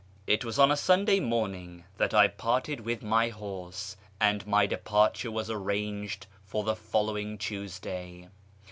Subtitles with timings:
[0.25, 5.47] It was on Sunday morning that I parted with my horse, and my departure was
[5.51, 8.27] arranged for the following Tuesday.